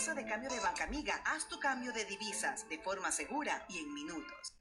[0.00, 1.12] de cambio de Banca Amiga.
[1.26, 4.54] Haz tu cambio de divisas de forma segura y en minutos.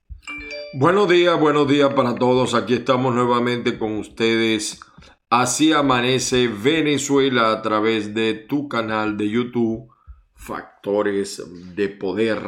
[0.74, 2.54] Buenos días, buenos días para todos.
[2.54, 4.82] Aquí estamos nuevamente con ustedes.
[5.30, 9.88] Así amanece Venezuela a través de tu canal de YouTube,
[10.36, 11.42] Factores
[11.74, 12.42] de Poder.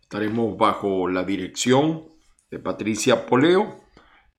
[0.00, 2.04] Estaremos bajo la dirección
[2.52, 3.80] de Patricia Poleo,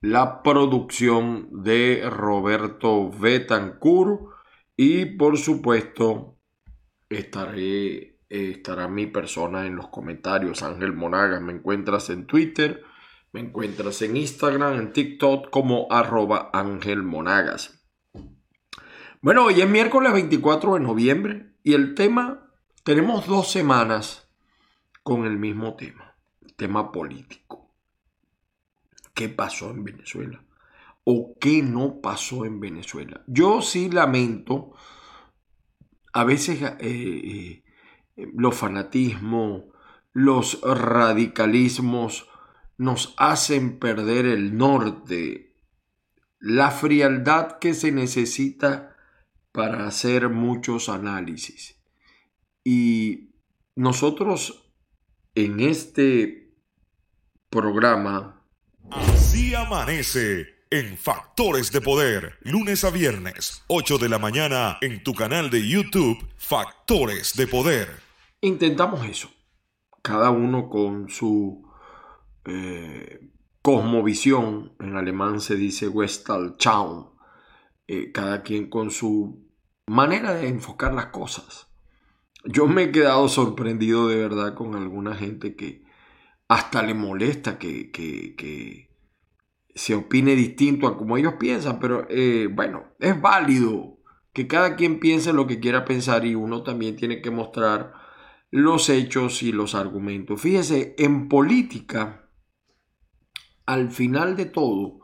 [0.00, 4.22] la producción de Roberto Betancourt
[4.74, 6.39] y por supuesto
[7.10, 10.62] estaré, estará mi persona en los comentarios.
[10.62, 12.84] Ángel Monagas, me encuentras en Twitter,
[13.32, 17.84] me encuentras en Instagram, en TikTok como arroba Ángel Monagas.
[19.20, 22.50] Bueno, hoy es miércoles 24 de noviembre y el tema,
[22.84, 24.30] tenemos dos semanas
[25.02, 26.16] con el mismo tema,
[26.56, 27.74] tema político.
[29.12, 30.42] ¿Qué pasó en Venezuela?
[31.04, 33.22] ¿O qué no pasó en Venezuela?
[33.26, 34.72] Yo sí lamento
[36.12, 37.62] a veces eh, eh,
[38.34, 39.64] los fanatismos,
[40.12, 42.28] los radicalismos
[42.78, 45.54] nos hacen perder el norte,
[46.38, 48.96] la frialdad que se necesita
[49.52, 51.80] para hacer muchos análisis.
[52.64, 53.34] Y
[53.74, 54.72] nosotros
[55.34, 56.54] en este
[57.50, 58.42] programa...
[58.90, 65.14] Así amanece en Factores de Poder, lunes a viernes, 8 de la mañana, en tu
[65.14, 67.88] canal de YouTube, Factores de Poder.
[68.40, 69.30] Intentamos eso,
[70.00, 71.68] cada uno con su
[72.44, 73.32] eh,
[73.62, 77.16] cosmovisión, en alemán se dice Westallchaum,
[77.88, 79.50] eh, cada quien con su
[79.88, 81.66] manera de enfocar las cosas.
[82.44, 85.84] Yo me he quedado sorprendido de verdad con alguna gente que
[86.46, 88.89] hasta le molesta que, que
[89.80, 93.96] se opine distinto a como ellos piensan, pero eh, bueno, es válido
[94.34, 97.94] que cada quien piense lo que quiera pensar y uno también tiene que mostrar
[98.50, 100.38] los hechos y los argumentos.
[100.38, 102.28] Fíjese, en política,
[103.64, 105.00] al final de todo,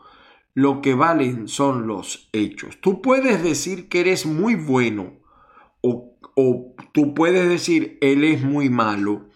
[0.52, 2.78] lo que valen son los hechos.
[2.82, 5.20] Tú puedes decir que eres muy bueno
[5.80, 9.30] o, o tú puedes decir él es muy malo,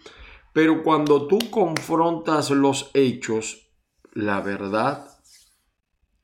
[0.53, 3.71] pero cuando tú confrontas los hechos,
[4.13, 5.10] la verdad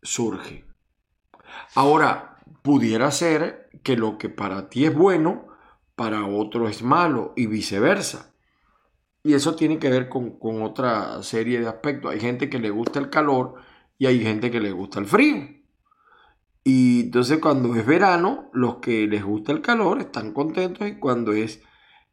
[0.07, 0.65] surge.
[1.75, 5.49] Ahora, pudiera ser que lo que para ti es bueno,
[5.95, 8.35] para otro es malo y viceversa.
[9.23, 12.13] Y eso tiene que ver con, otra serie de aspectos.
[12.13, 13.57] Hay gente que le gusta el calor
[13.99, 15.49] y hay gente que le gusta el frío.
[16.63, 21.33] Y entonces cuando es verano, los que les gusta el calor están contentos y cuando
[21.33, 21.63] es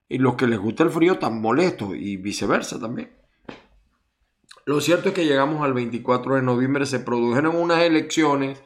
[0.10, 3.23] los que les gusta el frío están molestos y viceversa también.
[4.66, 8.62] Lo cierto es que llegamos al 24 de noviembre, se produjeron unas elecciones,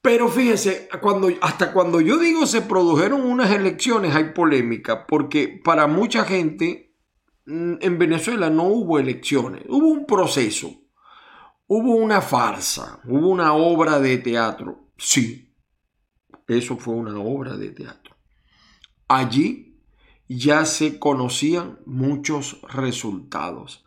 [0.00, 5.88] pero fíjese, cuando, hasta cuando yo digo se produjeron unas elecciones hay polémica, porque para
[5.88, 6.94] mucha gente
[7.46, 10.70] mm, en Venezuela no hubo elecciones, hubo un proceso,
[11.66, 15.56] hubo una farsa, hubo una obra de teatro, sí,
[16.46, 18.16] eso fue una obra de teatro.
[19.08, 19.82] Allí
[20.28, 23.84] ya se conocían muchos resultados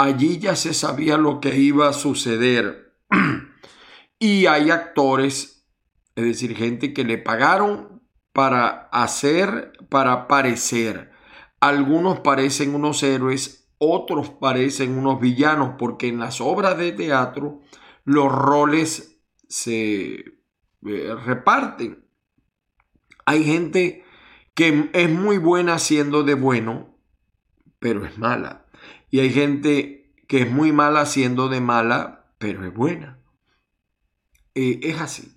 [0.00, 2.94] allí ya se sabía lo que iba a suceder.
[4.18, 5.66] y hay actores,
[6.14, 8.02] es decir, gente que le pagaron
[8.32, 11.10] para hacer, para parecer.
[11.60, 17.60] Algunos parecen unos héroes, otros parecen unos villanos, porque en las obras de teatro
[18.04, 22.06] los roles se eh, reparten.
[23.26, 24.04] Hay gente
[24.54, 26.96] que es muy buena siendo de bueno,
[27.78, 28.66] pero es mala.
[29.10, 33.18] Y hay gente que es muy mala siendo de mala, pero es buena.
[34.54, 35.36] Eh, es así.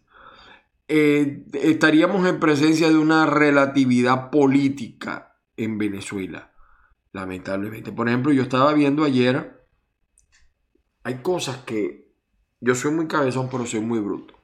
[0.87, 6.53] Eh, estaríamos en presencia de una relatividad política en Venezuela,
[7.11, 7.91] lamentablemente.
[7.91, 9.65] Por ejemplo, yo estaba viendo ayer,
[11.03, 12.13] hay cosas que
[12.61, 14.35] yo soy muy cabezón, pero soy muy bruto.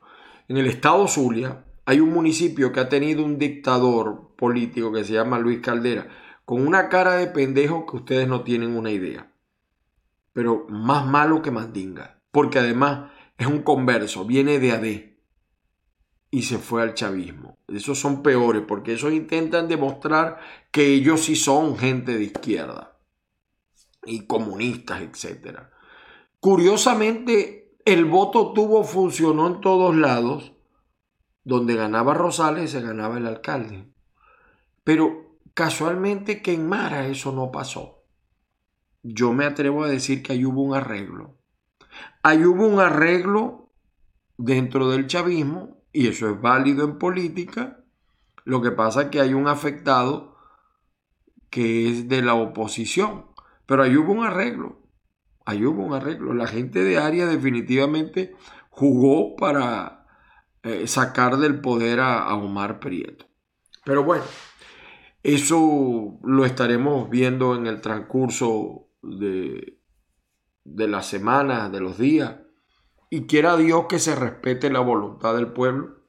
[0.47, 5.13] En el estado Zulia hay un municipio que ha tenido un dictador político que se
[5.13, 6.07] llama Luis Caldera
[6.49, 9.31] con una cara de pendejo que ustedes no tienen una idea.
[10.33, 12.23] Pero más malo que mandinga.
[12.31, 14.87] Porque además es un converso, viene de AD.
[16.31, 17.59] Y se fue al chavismo.
[17.67, 20.39] Esos son peores porque esos intentan demostrar
[20.71, 22.97] que ellos sí son gente de izquierda.
[24.03, 25.59] Y comunistas, etc.
[26.39, 30.53] Curiosamente, el voto tuvo, funcionó en todos lados.
[31.43, 33.93] Donde ganaba Rosales se ganaba el alcalde.
[34.83, 35.28] Pero
[35.59, 38.05] Casualmente que en Mara eso no pasó.
[39.03, 41.35] Yo me atrevo a decir que ahí hubo un arreglo.
[42.23, 43.69] Ahí hubo un arreglo
[44.37, 47.83] dentro del chavismo y eso es válido en política.
[48.45, 50.37] Lo que pasa es que hay un afectado
[51.49, 53.25] que es de la oposición.
[53.65, 54.81] Pero ahí hubo un arreglo.
[55.45, 56.33] Ahí hubo un arreglo.
[56.33, 58.33] La gente de área definitivamente
[58.69, 60.07] jugó para
[60.63, 63.25] eh, sacar del poder a, Omar Prieto.
[63.83, 64.23] Pero bueno,
[65.23, 69.79] eso lo estaremos viendo en el transcurso de,
[70.63, 72.35] de las semanas, de los días.
[73.09, 76.03] Y quiera Dios que se respete la voluntad del pueblo.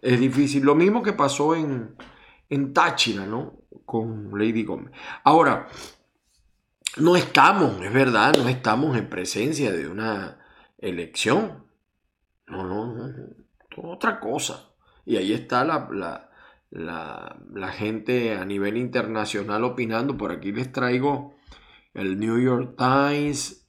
[0.00, 0.62] Es difícil.
[0.62, 1.96] Lo mismo que pasó en,
[2.48, 3.60] en Táchira, ¿no?
[3.84, 4.92] Con Lady Gómez.
[5.24, 5.68] Ahora,
[6.96, 10.38] no estamos, es verdad, no estamos en presencia de una
[10.78, 11.64] elección.
[12.46, 13.14] No, no, no,
[13.82, 14.70] otra cosa.
[15.04, 16.27] Y ahí está la, la,
[17.72, 20.16] gente a nivel internacional opinando.
[20.16, 21.34] Por aquí les traigo
[21.94, 23.68] el New York Times.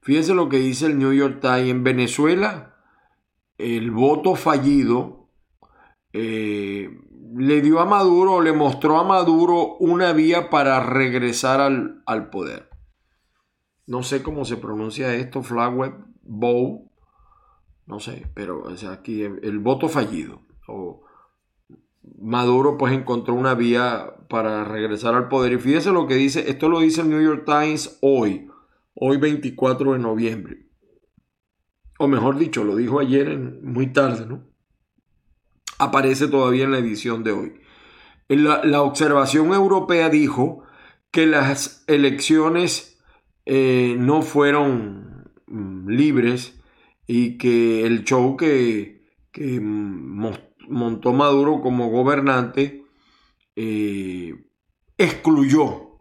[0.00, 1.70] Fíjense lo que dice el New York Times.
[1.70, 2.76] En Venezuela,
[3.58, 5.30] el voto fallido
[6.12, 6.90] eh,
[7.36, 12.68] le dio a Maduro, le mostró a Maduro una vía para regresar al, al poder.
[13.86, 16.90] No sé cómo se pronuncia esto, Flagweb Bow,
[17.86, 20.42] no sé, pero aquí el, voto fallido.
[22.20, 25.52] Maduro pues encontró una vía para regresar al poder.
[25.52, 28.48] Y fíjese lo que dice, esto lo dice el New York Times hoy,
[28.94, 30.66] hoy 24 de noviembre.
[31.98, 34.44] O mejor dicho, lo dijo ayer en, muy tarde, ¿no?
[35.78, 37.54] Aparece todavía en la edición de hoy.
[38.28, 40.62] La, la observación europea dijo
[41.10, 42.94] que las elecciones
[43.46, 46.60] eh, no fueron mm, libres
[47.06, 49.02] y que el show que,
[50.68, 52.84] montó Maduro como gobernante
[53.56, 54.34] eh,
[54.98, 55.98] excluyó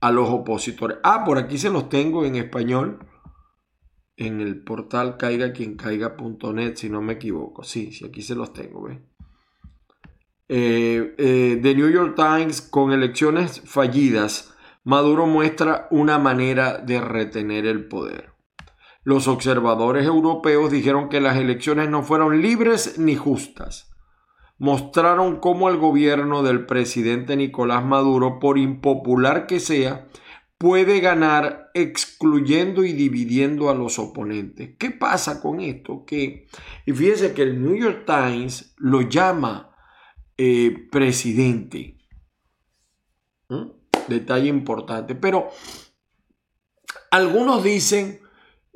[0.00, 0.98] a los opositores.
[1.04, 3.06] Ah, por aquí se los tengo en español
[4.16, 7.62] en el portal caiga quien caiga.net, si no me equivoco.
[7.64, 8.98] Sí, sí, aquí se los tengo, ¿ves?
[10.48, 14.54] Eh, eh, The New York Times, con elecciones fallidas,
[14.84, 18.31] Maduro muestra una manera de retener el poder.
[19.04, 23.90] Los observadores europeos dijeron que las elecciones no fueron libres ni justas.
[24.58, 30.06] Mostraron cómo el gobierno del presidente Nicolás Maduro, por impopular que sea,
[30.56, 34.76] puede ganar excluyendo y dividiendo a los oponentes.
[34.78, 36.04] ¿Qué pasa con esto?
[36.06, 36.46] Que,
[36.86, 39.74] y fíjese que el New York Times lo llama
[40.36, 41.98] eh, presidente.
[43.48, 43.70] ¿Mm?
[44.06, 45.16] Detalle importante.
[45.16, 45.50] Pero
[47.10, 48.21] algunos dicen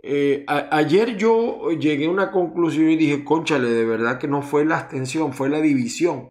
[0.02, 4.64] eh, ayer yo llegué a una conclusión y dije, conchale, de verdad que no fue
[4.64, 6.31] la abstención, fue la división.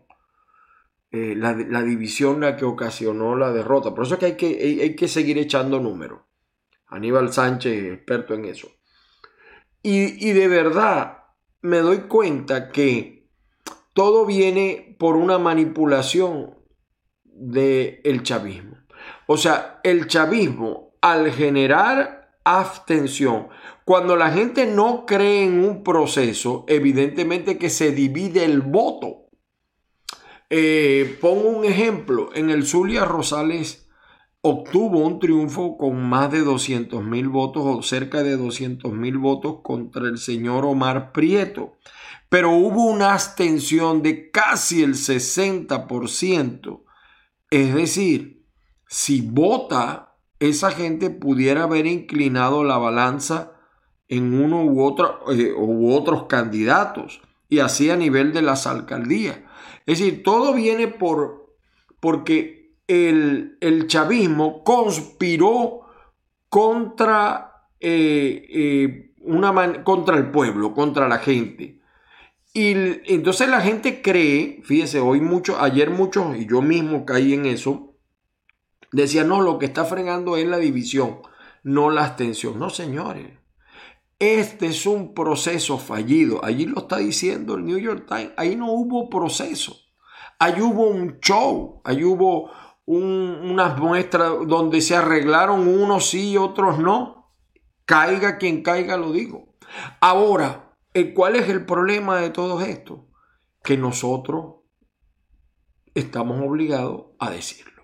[1.18, 3.96] Eh, la, división la que ocasionó la derrota.
[3.96, 6.22] Por eso es que hay que, hay, que seguir echando números.
[6.88, 8.70] Aníbal Sánchez, experto en eso.
[9.82, 11.20] Y, de verdad
[11.62, 13.30] me doy cuenta que
[13.94, 16.56] todo viene por una manipulación
[17.24, 18.78] del chavismo.
[19.28, 22.15] O sea, el chavismo al generar
[22.46, 23.50] abstención.
[23.84, 29.26] Cuando la gente no cree en un proceso, evidentemente que se divide el voto.
[30.50, 33.90] Eh, pongo un ejemplo, en el Zulia Rosales
[34.48, 39.62] obtuvo un triunfo con más de 200 mil votos o cerca de 200 mil votos
[39.64, 41.78] contra el señor Omar Prieto.
[42.30, 46.84] Pero hubo una abstención de casi el 60%.
[47.50, 48.46] Es decir,
[48.88, 53.54] si vota esa gente pudiera haber inclinado la balanza
[54.08, 59.38] en uno u otro eh, u otros candidatos y así a nivel de las alcaldías.
[59.86, 61.46] Es decir, todo viene por
[62.00, 65.82] porque el, chavismo conspiró
[66.50, 71.82] contra, eh, eh, una contra el pueblo, contra la gente.
[72.54, 72.74] Y
[73.12, 77.95] entonces la gente cree, fíjese, hoy mucho, ayer muchos, y yo mismo caí en eso,
[78.96, 81.20] Decía, no, lo que está fregando es la división,
[81.64, 82.58] no la abstención.
[82.58, 83.38] No, señores.
[84.20, 86.40] Este es un proceso fallido.
[86.46, 88.32] Allí lo está diciendo el New York Times.
[88.38, 89.76] Ahí no hubo proceso.
[90.40, 91.82] Ahí hubo un show.
[91.84, 92.50] Ahí hubo
[92.86, 97.34] unas muestras donde se arreglaron unos sí y otros no.
[97.84, 99.58] Caiga quien caiga, lo digo.
[100.00, 100.74] Ahora,
[101.14, 103.10] ¿cuál es el problema de todo esto?
[103.62, 104.62] Que nosotros
[105.94, 107.75] estamos obligados a decirlo.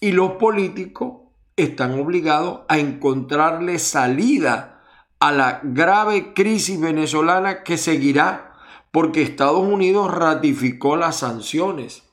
[0.00, 4.82] Y los políticos están obligados a encontrarle salida
[5.18, 8.54] a la grave crisis venezolana que seguirá
[8.90, 12.10] porque Estados Unidos ratificó las sanciones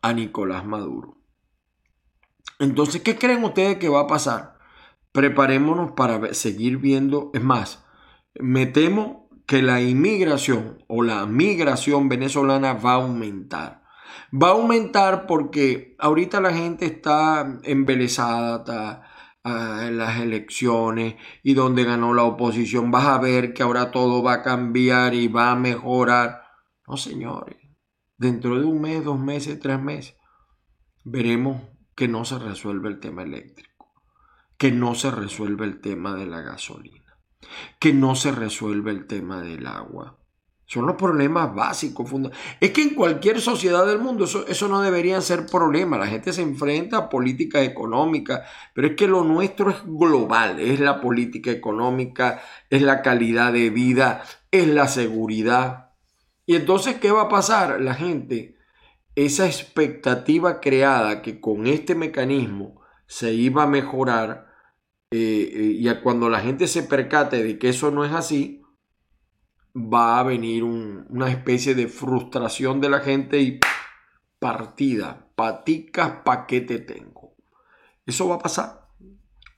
[0.00, 1.18] a Nicolás Maduro.
[2.58, 4.58] Entonces, ¿qué creen ustedes que va a pasar?
[5.12, 7.30] Preparémonos para seguir viendo.
[7.34, 7.84] Es más,
[8.38, 13.85] me temo que la inmigración o la migración venezolana va a aumentar.
[14.32, 19.02] Va a aumentar porque ahorita la gente está embelesada, está
[19.44, 22.90] ah, en las elecciones y donde ganó la oposición.
[22.90, 26.42] Vas a ver que ahora todo va a cambiar y va a mejorar.
[26.88, 27.56] No, señores.
[28.18, 30.16] Dentro de un mes, dos meses, tres meses,
[31.04, 31.62] veremos
[31.94, 33.92] que no se resuelve el tema eléctrico,
[34.58, 37.18] que no se resuelve el tema de la gasolina,
[37.78, 40.18] que no se resuelve el tema del agua
[40.66, 42.10] son los problemas básicos.
[42.60, 45.96] Es que en cualquier sociedad del mundo eso, eso no debería ser problema.
[45.96, 48.42] La gente se enfrenta a políticas económicas,
[48.74, 50.58] pero es que lo nuestro es global.
[50.58, 55.92] Es la política económica, es la calidad de vida, es la seguridad.
[56.46, 57.80] Y entonces, ¿qué va a pasar?
[57.80, 58.56] La gente,
[59.14, 64.48] esa expectativa creada que con este mecanismo se iba a mejorar,
[65.12, 65.18] eh,
[65.54, 68.65] eh, y cuando la gente se percate de que eso no es así,
[69.76, 73.60] va a venir una especie de frustración de la gente y
[74.38, 77.34] partida, paticas, pa' qué te tengo.
[78.06, 78.88] Eso va a pasar.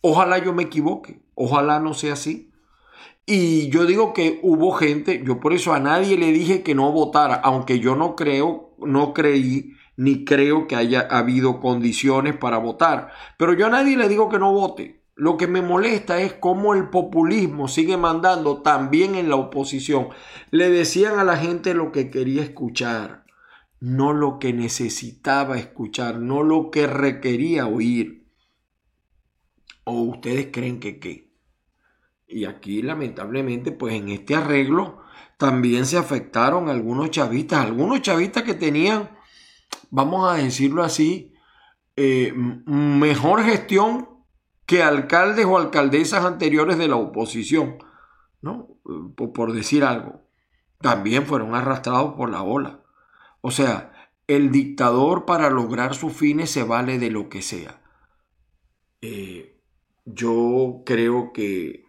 [0.01, 2.51] Ojalá yo me equivoque, ojalá no sea así.
[3.27, 6.91] Y yo digo que hubo gente, yo por eso a nadie le dije que no
[6.91, 13.11] votara, aunque yo no creo, no creí ni creo que haya habido condiciones para votar.
[13.37, 14.98] Pero yo a nadie le digo que no vote.
[15.19, 20.11] Lo que me molesta es cómo el populismo sigue mandando también en la oposición.
[20.53, 23.25] Le decían a la gente lo que quería escuchar,
[23.81, 28.29] no lo que necesitaba escuchar, no lo que requería oír.
[29.83, 31.33] ¿O ustedes creen que qué?
[32.29, 35.01] Y aquí lamentablemente, pues en este arreglo
[35.37, 39.11] también se afectaron algunos chavistas, algunos chavistas que tenían,
[39.91, 41.35] vamos a decirlo así,
[41.97, 42.33] eh,
[42.67, 44.18] mejor gestión
[44.69, 47.79] que alcaldes o alcaldesas anteriores de la oposición,
[48.43, 48.69] ¿no?
[49.17, 50.21] Por, decir algo,
[50.83, 52.83] también fueron arrastrados por la ola.
[53.41, 57.81] O sea, el dictador para lograr sus fines se vale de lo que sea.
[59.01, 59.59] Eh,
[60.05, 61.87] yo creo que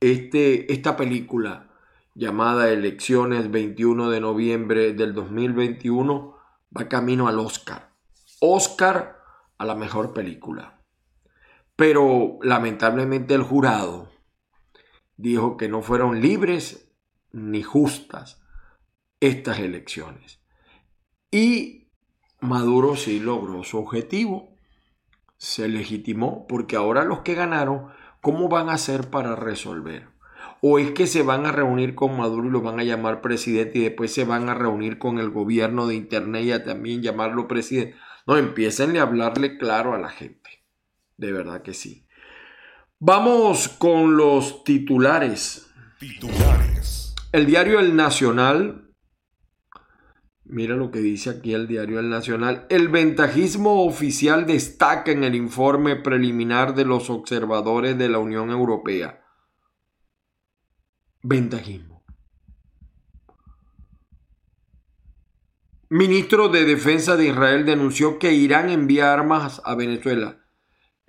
[0.00, 1.70] este, esta película
[2.16, 6.34] llamada Elecciones 21 de noviembre del 2021
[6.76, 7.92] va camino al Oscar.
[8.40, 9.22] Oscar
[9.56, 10.81] a la mejor película.
[11.82, 14.08] Pero lamentablemente el jurado
[15.16, 16.94] dijo que no fueron libres
[17.32, 18.40] ni justas
[19.18, 20.40] estas elecciones.
[21.32, 21.90] Y
[22.38, 24.56] Maduro sí logró su objetivo.
[25.38, 27.88] Se legitimó porque ahora los que ganaron,
[28.20, 30.08] ¿cómo van a hacer para resolver?
[30.60, 33.80] ¿O es que se van a reunir con Maduro y lo van a llamar presidente
[33.80, 37.48] y después se van a reunir con el gobierno de Internet y a también llamarlo
[37.48, 37.96] presidente?
[38.24, 40.61] No, empiecen a hablarle claro a la gente.
[41.22, 42.04] De verdad que sí.
[42.98, 45.72] Vamos con los titulares.
[46.00, 47.14] Titulares.
[47.30, 48.92] El diario El Nacional.
[50.42, 52.66] Mira lo que dice aquí el diario El Nacional.
[52.70, 59.24] El ventajismo oficial destaca en el informe preliminar de los observadores de la Unión Europea.
[61.22, 62.04] Ventajismo.
[65.88, 70.41] Ministro de Defensa de Israel denunció que Irán envía armas a Venezuela.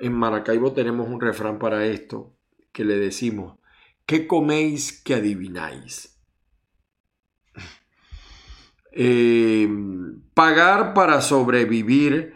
[0.04, 2.36] En Maracaibo tenemos un refrán para esto
[2.74, 3.58] que le decimos,
[4.06, 6.20] ¿qué coméis que adivináis?
[8.96, 9.68] Eh,
[10.36, 12.36] pagar para sobrevivir.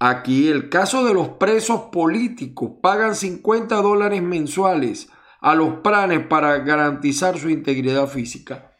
[0.00, 5.08] Aquí el caso de los presos políticos pagan 50 dólares mensuales
[5.40, 8.72] a los planes para garantizar su integridad física.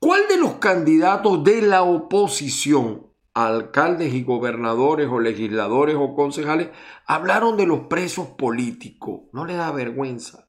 [0.00, 3.05] ¿Cuál de los candidatos de la oposición
[3.36, 6.70] alcaldes y gobernadores o legisladores o concejales
[7.04, 9.24] hablaron de los presos políticos.
[9.34, 10.48] No les da vergüenza.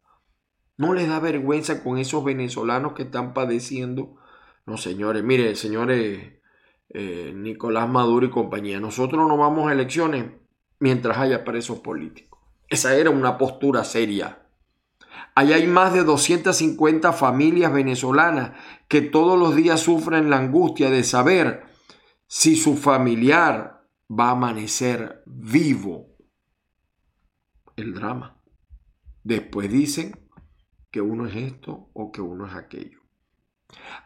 [0.78, 4.16] No les da vergüenza con esos venezolanos que están padeciendo.
[4.66, 6.40] No, señores, mire, señores
[6.88, 10.32] eh, Nicolás Maduro y compañía, nosotros no vamos a elecciones
[10.80, 12.40] mientras haya presos políticos.
[12.70, 14.44] Esa era una postura seria.
[15.36, 18.52] Allá hay más de 250 familias venezolanas
[18.88, 21.67] que todos los días sufren la angustia de saber
[22.28, 26.16] si su familiar va a amanecer vivo.
[27.76, 28.42] El drama.
[29.24, 30.20] Después dicen
[30.92, 33.00] que uno es esto o que uno es aquello.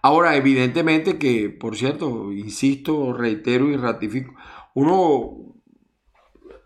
[0.01, 4.33] Ahora, evidentemente que, por cierto, insisto, reitero y ratifico,
[4.73, 5.55] uno,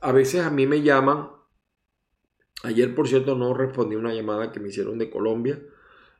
[0.01, 1.29] a veces a mí me llaman,
[2.63, 5.61] ayer por cierto no respondí una llamada que me hicieron de Colombia,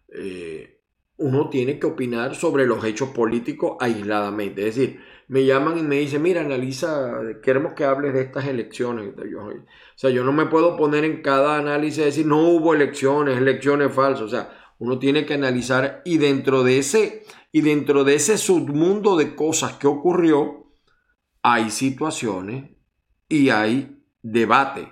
[0.10, 0.82] eh,
[1.18, 5.98] uno tiene que opinar sobre los hechos políticos aisladamente, es decir, me llaman y me
[5.98, 9.14] dicen, mira, analiza, queremos que hables de estas elecciones.
[9.18, 9.64] o
[9.96, 13.94] sea, yo no me puedo poner en cada análisis y decir, no hubo elecciones, elecciones
[13.94, 14.22] falsas.
[14.22, 19.16] O sea, uno tiene que analizar y dentro de ese, y dentro de ese submundo
[19.16, 20.72] de cosas que ocurrió,
[21.42, 22.72] hay situaciones
[23.30, 24.92] y hay debate.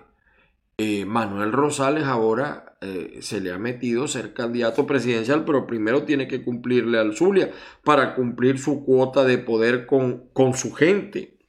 [0.78, 6.28] Eh, Manuel Rosales ahora eh, se le ha metido ser candidato presidencial, pero primero tiene
[6.28, 7.52] que cumplirle al Zulia
[7.84, 11.40] para cumplir su cuota de poder con, con su gente.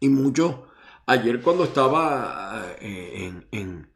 [0.00, 0.56] Y muchos,
[1.06, 3.88] ayer cuando estaba eh, en,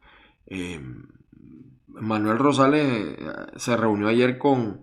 [1.87, 3.17] Manuel Rosales
[3.57, 4.81] se reunió ayer con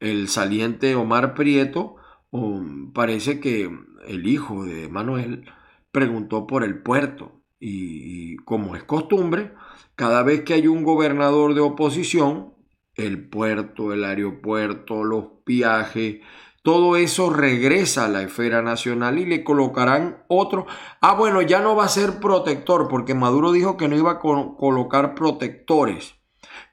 [0.00, 1.96] el saliente Omar Prieto,
[2.30, 3.70] um, parece que
[4.06, 5.46] el hijo de Manuel
[5.92, 9.52] preguntó por el puerto y, como es costumbre,
[9.94, 12.54] cada vez que hay un gobernador de oposición,
[12.94, 16.20] el puerto, el aeropuerto, los viajes,
[16.62, 20.66] todo eso regresa a la esfera nacional y le colocarán otro.
[21.00, 24.18] Ah, bueno, ya no va a ser protector, porque Maduro dijo que no iba a
[24.18, 26.14] colocar protectores,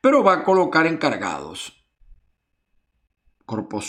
[0.01, 1.85] pero va a colocar encargados.
[3.45, 3.81] Corpo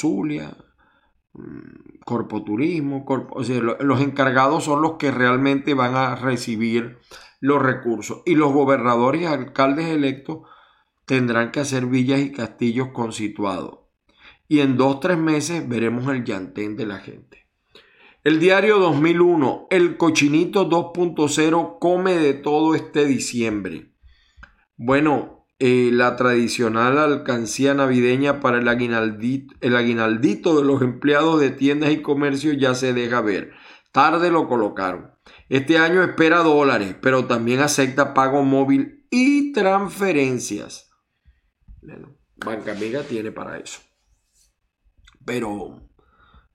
[1.38, 6.99] Mm, corpoturismo, o sea, los encargados son los que realmente van a recibir
[7.38, 10.38] los recursos y los gobernadores y alcaldes electos
[11.07, 13.80] tendrán que hacer villas y castillos consituados.
[14.49, 17.47] Y en dos, tres meses veremos el llantén de la gente.
[18.25, 23.92] El diario 2001, el cochinito 2.0 come de todo este diciembre.
[24.76, 31.50] Bueno, eh, la tradicional alcancía navideña para el aguinaldito, el aguinaldito de los empleados de
[31.50, 33.52] tiendas y comercios ya se deja ver.
[33.90, 35.10] Tarde lo colocaron.
[35.48, 40.90] Este año espera dólares, pero también acepta pago móvil y transferencias.
[41.82, 43.80] Bueno, Banca Amiga tiene para eso.
[45.24, 45.82] Pero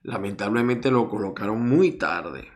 [0.02, 2.48] lamentablemente lo colocaron muy tarde.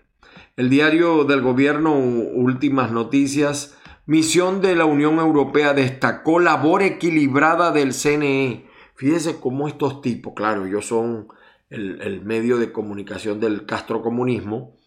[0.56, 3.77] El diario del gobierno, Últimas Noticias,
[4.08, 8.66] Misión de la Unión Europea destacó labor equilibrada del CNE.
[8.94, 11.28] Fíjese cómo estos tipos, claro, ellos son
[11.68, 14.78] el, medio de comunicación del castrocomunismo,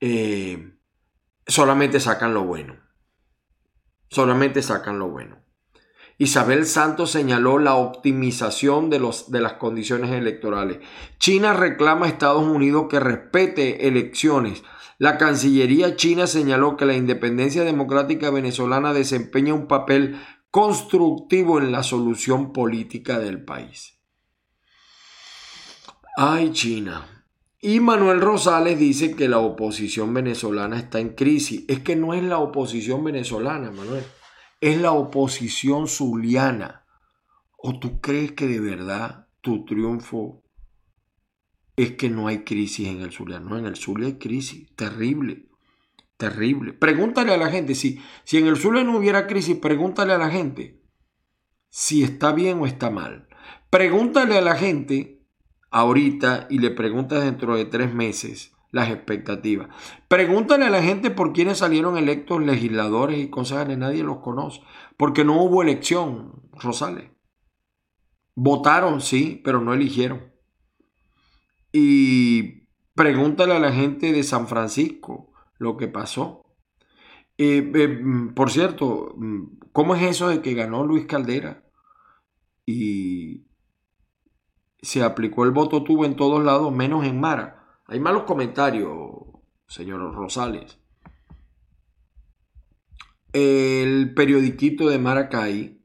[0.00, 0.74] eh,
[1.46, 2.76] solamente sacan lo bueno.
[4.10, 5.38] Solamente sacan lo bueno.
[6.18, 10.80] Isabel Santos señaló la optimización de, los, de las condiciones electorales.
[11.18, 14.62] China reclama a Estados Unidos que respete elecciones
[14.98, 21.84] la Cancillería china señaló que la independencia democrática venezolana desempeña un papel constructivo en la
[21.84, 24.00] solución política del país.
[26.16, 27.24] Ay, China.
[27.60, 31.64] Y Manuel Rosales dice que la oposición venezolana está en crisis.
[31.68, 34.04] Es que no es la oposición venezolana, Manuel.
[34.60, 36.84] Es la oposición zuliana.
[37.56, 40.42] ¿O tú crees que de verdad tu triunfo
[41.78, 43.40] es que no hay crisis en el Zulia.
[43.40, 45.46] No, en el Zulia hay crisis, terrible,
[46.16, 46.72] terrible.
[46.72, 50.28] Pregúntale a la gente, si, si en el Zulia no hubiera crisis, pregúntale a la
[50.28, 50.82] gente
[51.70, 53.28] si está bien o está mal.
[53.70, 55.26] Pregúntale a la gente
[55.70, 59.68] ahorita y le preguntas dentro de tres meses las expectativas.
[60.08, 64.60] Pregúntale a la gente por quiénes salieron electos legisladores y que nadie los conoce.
[64.96, 67.10] Porque no hubo elección, Rosales.
[68.34, 70.32] Votaron, sí, pero no eligieron.
[71.72, 76.44] Y pregúntale a la gente de San Francisco lo que pasó.
[77.36, 81.64] Eh, eh, mm, por cierto, mm, ¿cómo es eso de que ganó Luis Caldera?
[82.66, 83.46] Y
[84.82, 87.80] se aplicó el voto tuvo en todos lados, menos en Mara.
[87.86, 88.90] Hay malos comentarios,
[89.66, 90.78] señor Rosales.
[93.32, 95.80] El periodiquito de Maracay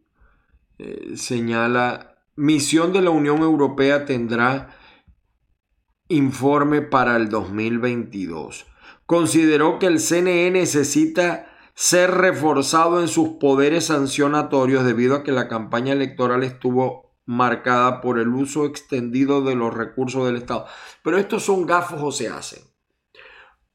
[0.80, 4.76] eh, señala, misión de la Unión Europea tendrá
[6.08, 8.66] informe para el 2022.
[9.06, 15.48] Consideró que el CNE necesita ser reforzado en sus poderes sancionatorios debido a que la
[15.48, 20.66] campaña electoral estuvo marcada por el uso extendido de los recursos del Estado.
[21.04, 22.64] Pero estos son gafos o se hacen.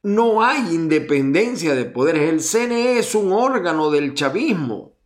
[0.03, 2.31] No hay independencia de poderes.
[2.31, 4.98] El CNE es un órgano del chavismo.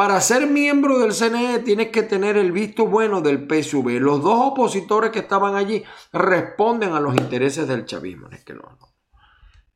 [0.00, 4.00] Para ser miembro del CNE tienes que tener el visto bueno del PSV.
[4.00, 8.30] Los dos opositores que estaban allí responden a los intereses del chavismo.
[8.30, 8.78] Es que no.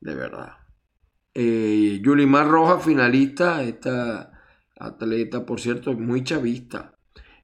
[0.00, 0.54] De verdad.
[1.34, 4.32] Eh, Yulimar Rojas, finalista, esta
[4.78, 6.94] atleta, por cierto, muy chavista.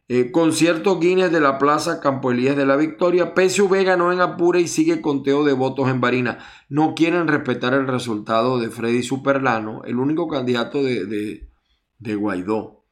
[0.08, 3.34] Eh, concierto Guinness de la Plaza Campo Elías de la Victoria.
[3.36, 6.38] PSV ganó en Apura y sigue conteo de votos en Barina.
[6.70, 11.49] No quieren respetar el resultado de Freddy Superlano, el único candidato de
[12.00, 12.84] Guaidó.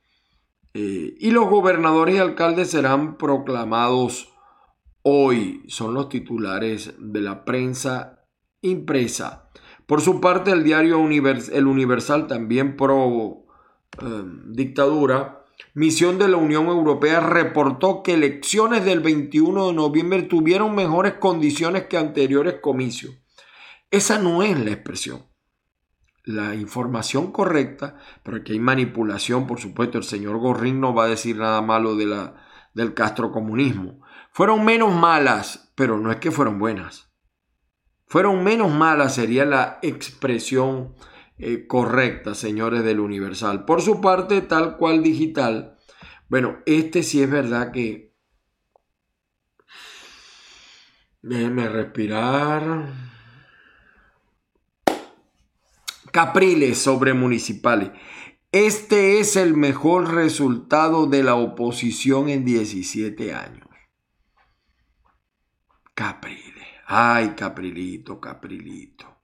[0.75, 4.33] Eh, y los gobernadores y alcaldes serán proclamados
[5.03, 5.65] hoy.
[5.69, 8.25] Son los titulares de la prensa
[8.61, 9.51] impresa.
[9.87, 13.47] Por su parte, el diario El Universal, también pro
[14.03, 15.39] eh, dictadura,
[15.75, 21.87] Misión de la Unión Europea reportó que elecciones del 21 de noviembre tuvieron mejores condiciones
[21.87, 23.15] que anteriores comicios.
[23.91, 25.25] Esa no es la expresión.
[26.29, 31.09] La información correcta, pero que hay manipulación, por supuesto, el señor Gorrín no va a
[31.09, 32.35] decir nada malo de la,
[32.75, 34.03] del castrocomunismo.
[34.31, 37.11] Fueron menos malas, pero no es que fueron buenas.
[38.05, 40.95] Fueron menos malas sería la expresión
[41.39, 43.65] eh, correcta, señores del Universal.
[43.65, 45.79] Por su parte, tal cual digital,
[46.29, 48.15] bueno, este sí es verdad que...
[51.23, 53.08] Déjenme respirar.
[56.13, 57.91] Capriles sobre municipales.
[58.53, 63.69] Este es el mejor resultado de la oposición en 17 años.
[65.95, 66.67] Capriles.
[66.87, 69.19] Ay, Caprilito, Caprilito.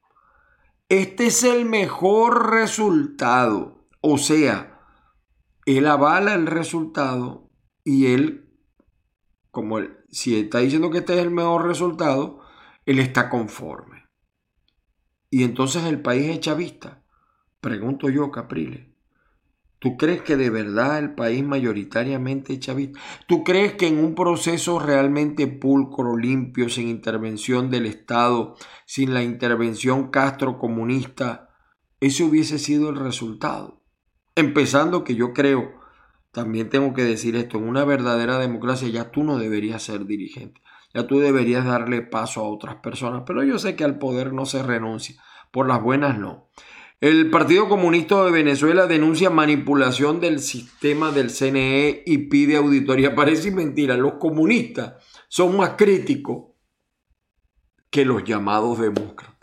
[0.88, 3.88] Este es el mejor resultado.
[4.02, 4.80] O sea,
[5.64, 7.50] él avala el resultado
[7.82, 8.50] y él,
[9.50, 12.40] como él, si está diciendo que este es el mejor resultado,
[12.84, 14.03] él está conforme.
[15.34, 17.02] Y entonces el país es chavista.
[17.60, 18.86] Pregunto yo, Capriles.
[19.80, 23.00] ¿Tú crees que de verdad el país mayoritariamente es chavista?
[23.26, 28.54] ¿Tú crees que en un proceso realmente pulcro, limpio, sin intervención del Estado,
[28.86, 31.50] sin la intervención Castro comunista,
[31.98, 33.82] ese hubiese sido el resultado?
[34.36, 35.80] Empezando que yo creo,
[36.30, 40.60] también tengo que decir esto, en una verdadera democracia ya tú no deberías ser dirigente,
[40.94, 44.46] ya tú deberías darle paso a otras personas, pero yo sé que al poder no
[44.46, 46.48] se renuncia, por las buenas no.
[47.00, 53.14] El Partido Comunista de Venezuela denuncia manipulación del sistema del CNE y pide auditoría.
[53.16, 54.94] Parece mentira, los comunistas
[55.28, 56.52] son más críticos
[57.90, 59.34] que los llamados demócratas.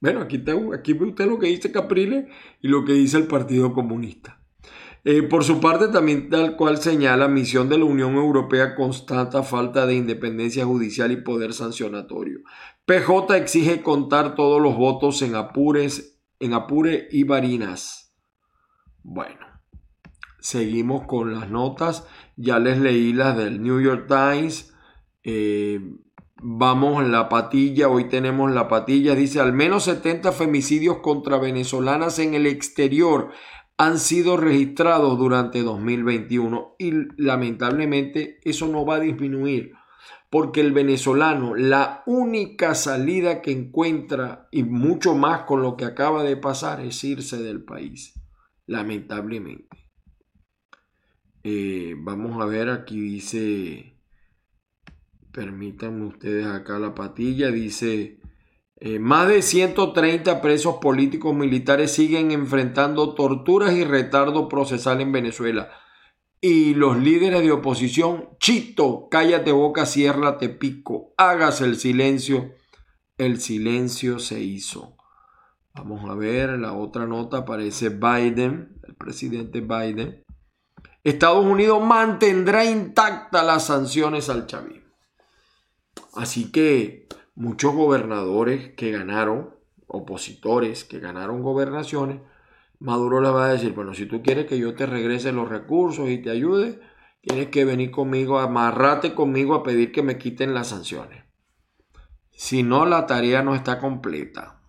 [0.00, 0.44] Bueno, aquí,
[0.74, 2.26] aquí ve usted lo que dice Capriles
[2.60, 4.37] y lo que dice el Partido Comunista.
[5.10, 9.86] Eh, por su parte, también tal cual señala, misión de la Unión Europea constata falta
[9.86, 12.40] de independencia judicial y poder sancionatorio.
[12.84, 18.14] PJ exige contar todos los votos en apures en Apure y Barinas.
[19.02, 19.46] Bueno,
[20.40, 22.06] seguimos con las notas.
[22.36, 24.74] Ya les leí las del New York Times.
[25.22, 25.80] Eh,
[26.42, 27.88] vamos la patilla.
[27.88, 29.14] Hoy tenemos la patilla.
[29.14, 33.30] Dice, al menos 70 femicidios contra venezolanas en el exterior
[33.78, 39.72] han sido registrados durante 2021 y lamentablemente eso no va a disminuir
[40.30, 46.22] porque el venezolano la única salida que encuentra, y mucho más con lo que acaba
[46.22, 48.14] de pasar, es irse del país,
[48.66, 49.90] lamentablemente.
[51.44, 53.96] Eh, vamos a ver, aquí dice,
[55.32, 58.17] permítanme ustedes acá la patilla, dice,
[58.80, 65.70] eh, más de 130 presos políticos militares siguen enfrentando torturas y retardo procesal en Venezuela
[66.40, 69.84] y los líderes de oposición, chito, cállate boca,
[70.38, 72.54] te pico, hágase el silencio.
[73.16, 74.96] El silencio se hizo.
[75.74, 80.24] Vamos a ver, la otra nota aparece Biden, el presidente Biden.
[81.02, 84.92] Estados Unidos mantendrá intacta las sanciones al chavismo.
[86.14, 87.07] Así que
[87.38, 89.54] muchos gobernadores que ganaron,
[89.86, 92.20] opositores que ganaron gobernaciones,
[92.80, 96.10] Maduro le va a decir, bueno, si tú quieres que yo te regrese los recursos
[96.10, 96.80] y te ayude,
[97.20, 101.24] tienes que venir conmigo, amarrate conmigo a pedir que me quiten las sanciones.
[102.32, 104.60] Si no, la tarea no está completa.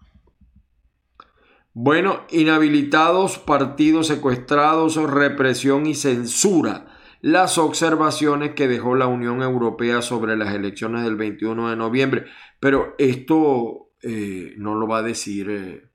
[1.73, 6.88] Bueno, inhabilitados, partidos secuestrados, represión y censura.
[7.21, 12.25] Las observaciones que dejó la Unión Europea sobre las elecciones del 21 de noviembre.
[12.59, 15.89] Pero esto eh, no lo va a decir eh,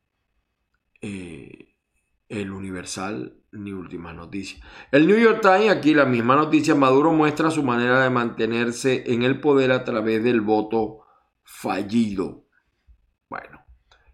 [1.00, 1.76] eh,
[2.28, 4.62] el Universal ni última noticia.
[4.90, 9.22] El New York Times, aquí la misma noticia, Maduro muestra su manera de mantenerse en
[9.22, 11.00] el poder a través del voto
[11.42, 12.46] fallido.
[13.30, 13.64] Bueno,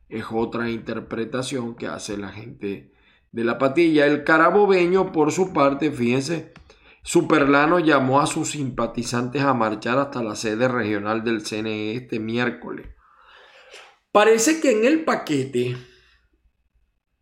[0.09, 2.93] es otra interpretación que hace la gente
[3.33, 4.07] de la patilla.
[4.07, 6.53] El carabobeño, por su parte, fíjense,
[7.03, 12.89] Superlano llamó a sus simpatizantes a marchar hasta la sede regional del CNE este miércoles.
[14.13, 15.77] Parece que en el paquete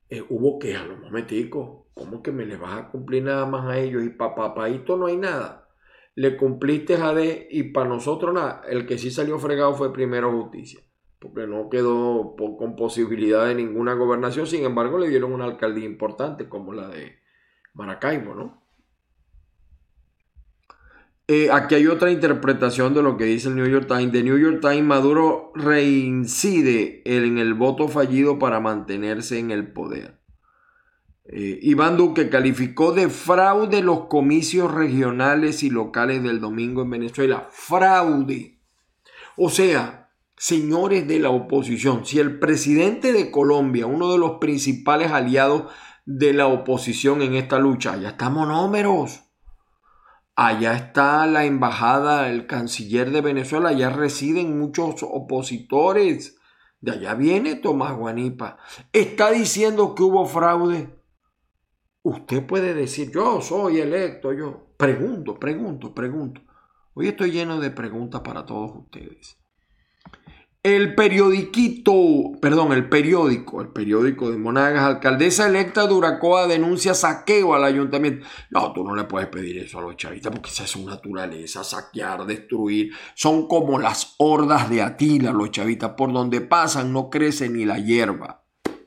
[0.08, 3.66] eh, hubo que a los momenticos, ¿cómo que me le vas a cumplir nada más
[3.66, 4.02] a ellos?
[4.02, 5.68] Y para papaito no hay nada.
[6.14, 8.62] Le cumpliste a y para nosotros nada.
[8.68, 10.80] El que sí salió fregado fue primero justicia,
[11.20, 14.48] porque no quedó con posibilidad de ninguna gobernación.
[14.48, 17.20] Sin embargo, le dieron una alcaldía importante como la de
[17.74, 18.57] Maracaibo, ¿no?
[21.30, 24.12] Eh, aquí hay otra interpretación de lo que dice el New York Times.
[24.12, 30.18] The New York Times, Maduro reincide en el voto fallido para mantenerse en el poder.
[31.26, 37.46] Eh, Iván Duque calificó de fraude los comicios regionales y locales del domingo en Venezuela.
[37.50, 38.58] Fraude.
[39.36, 45.12] O sea, señores de la oposición, si el presidente de Colombia, uno de los principales
[45.12, 45.64] aliados
[46.06, 49.27] de la oposición en esta lucha, allá está monómeros,
[50.38, 56.38] allá está la embajada, el canciller de Venezuela, allá residen muchos opositores,
[56.80, 58.56] de allá viene Tomás Guanipa,
[58.92, 60.96] está diciendo que hubo fraude.
[62.04, 66.40] Usted puede decir, yo soy electo, yo pregunto, pregunto, pregunto.
[66.94, 69.40] Hoy estoy lleno de preguntas para todos ustedes.
[70.68, 71.92] El periodiquito,
[72.42, 78.26] perdón, el periódico, el periódico de Monagas, alcaldesa electa de Uracoa denuncia saqueo al ayuntamiento.
[78.50, 81.64] No, tú no le puedes pedir eso a los chavistas porque esa es su naturaleza,
[81.64, 82.92] saquear, destruir.
[83.14, 87.78] Son como las hordas de Atila, los chavistas, por donde pasan no crece ni la
[87.78, 88.44] hierba.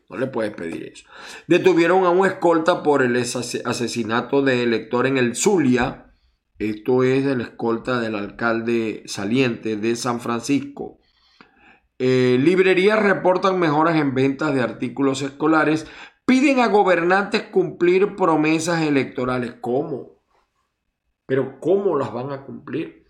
[0.08, 1.06] No le puedes pedir eso.
[1.48, 6.14] Detuvieron a un escolta por el asesinato de elector en el Zulia.
[6.60, 11.01] Esto es el escolta del alcalde saliente de San Francisco.
[12.04, 15.86] Eh, librerías reportan mejoras en ventas de artículos escolares.
[16.26, 19.54] Piden a gobernantes cumplir promesas electorales.
[19.62, 20.24] ¿Cómo?
[21.28, 23.06] Pero ¿cómo las van a cumplir?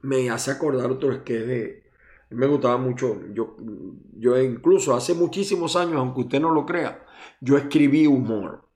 [0.00, 1.90] Me hace acordar otro que de...
[2.30, 3.20] Me gustaba mucho.
[3.34, 3.54] Yo,
[4.14, 7.04] yo incluso hace muchísimos años, aunque usted no lo crea,
[7.42, 8.66] yo escribí humor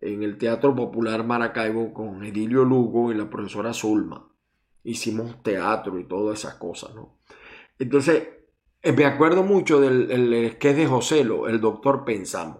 [0.00, 4.32] en el Teatro Popular Maracaibo con Edilio Lugo y la profesora Zulma.
[4.82, 7.18] Hicimos teatro y todas esas cosas, ¿no?
[7.82, 8.28] Entonces,
[8.80, 12.58] eh, me acuerdo mucho del que es de Joselo, el doctor Pensamos.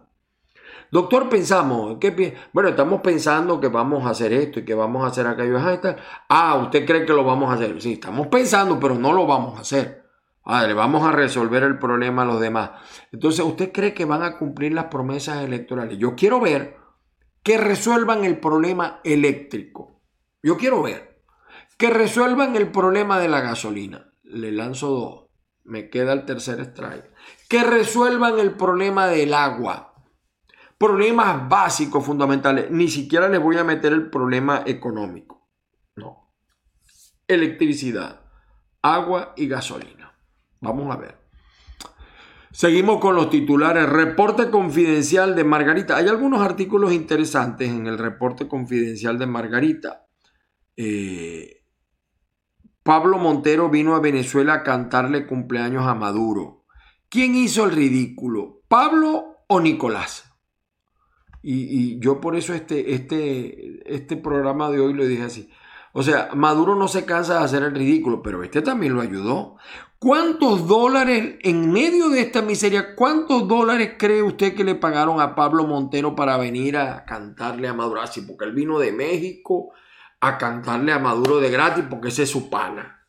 [0.91, 5.07] Doctor, pensamos, ¿qué bueno, estamos pensando que vamos a hacer esto y que vamos a
[5.07, 5.59] hacer aquello.
[6.29, 7.81] Ah, ¿usted cree que lo vamos a hacer?
[7.81, 10.05] Sí, estamos pensando, pero no lo vamos a hacer.
[10.45, 12.73] Ah, vamos a resolver el problema a los demás.
[13.11, 15.97] Entonces, ¿usted cree que van a cumplir las promesas electorales?
[15.97, 16.77] Yo quiero ver
[17.43, 20.03] que resuelvan el problema eléctrico.
[20.43, 21.23] Yo quiero ver
[21.79, 25.23] que resuelvan el problema de la gasolina le lanzo dos.
[25.64, 27.11] Me queda el tercer strike.
[27.49, 29.95] Que resuelvan el problema del agua.
[30.77, 32.71] Problemas básicos, fundamentales.
[32.71, 35.49] Ni siquiera les voy a meter el problema económico.
[35.95, 36.35] No.
[37.29, 38.23] Electricidad,
[38.83, 40.12] agua y gasolina.
[40.61, 41.23] Vamos a ver.
[42.51, 43.88] Seguimos con los titulares.
[43.88, 45.97] Reporte confidencial de Margarita.
[45.97, 50.07] Hay algunos artículos interesantes en el reporte confidencial de Margarita.
[50.77, 51.62] Eh,
[52.83, 56.64] Pablo Montero vino a Venezuela a cantarle cumpleaños a Maduro.
[57.09, 58.62] ¿Quién hizo el ridículo?
[58.68, 60.33] ¿Pablo o Nicolás?
[61.42, 65.51] Y, yo por eso este, este, este programa de hoy lo dije así.
[65.92, 69.57] O sea, Maduro no se cansa de hacer el ridículo, pero este también lo ayudó.
[69.99, 75.35] ¿Cuántos dólares, en medio de esta miseria, cuántos dólares cree usted que le pagaron a
[75.35, 78.01] Pablo Montero para venir a cantarle a Maduro?
[78.01, 79.73] Así, porque él vino de México,
[80.23, 83.09] a cantarle a Maduro de gratis porque ese es su pana.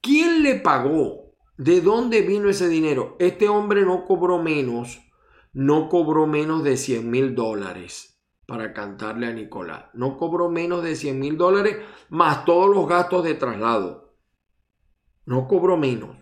[0.00, 1.34] ¿Quién le pagó?
[1.56, 3.16] ¿De dónde vino ese dinero?
[3.18, 5.02] Este hombre no cobró menos,
[5.52, 9.86] no cobró menos de 100 mil dólares para cantarle a Nicolás.
[9.92, 11.78] No cobró menos de 100 mil dólares
[12.10, 14.16] más todos los gastos de traslado.
[15.26, 16.16] No cobró menos.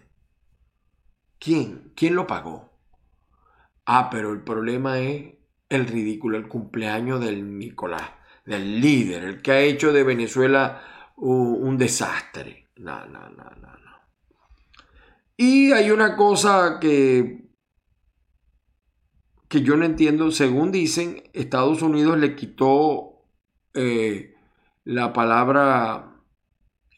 [1.39, 1.93] ¿Quién?
[1.95, 2.79] ¿Quién lo pagó?
[3.85, 5.35] Ah, pero el problema es
[5.69, 10.83] el ridículo, el cumpleaños del Nicolás del líder, el que ha hecho de Venezuela
[11.17, 12.69] un, desastre.
[12.77, 13.93] No, no, no, no, no.
[15.37, 17.49] Y hay una cosa que,
[19.49, 20.31] que yo no entiendo.
[20.31, 23.25] Según dicen, Estados Unidos le quitó
[23.75, 24.35] eh,
[24.85, 26.17] la palabra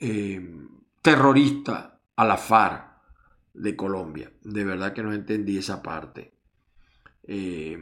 [0.00, 0.40] eh,
[1.02, 2.94] terrorista a la FARC
[3.54, 4.32] de Colombia.
[4.42, 6.34] De verdad que no entendí esa parte.
[7.22, 7.78] Eh,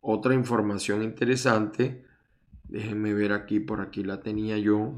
[0.00, 2.04] otra información interesante
[2.68, 4.94] Déjenme ver aquí, por aquí la tenía yo.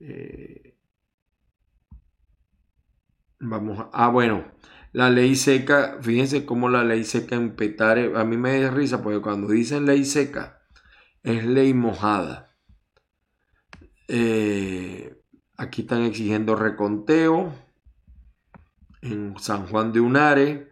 [0.00, 0.76] Eh,
[3.40, 4.44] vamos a, ah, bueno,
[4.92, 9.02] la ley seca, fíjense cómo la ley seca en Petare, a mí me da risa
[9.02, 10.62] porque cuando dicen ley seca
[11.22, 12.56] es ley mojada.
[14.08, 15.18] Eh,
[15.56, 17.52] aquí están exigiendo reconteo
[19.00, 20.70] en San Juan de Unare.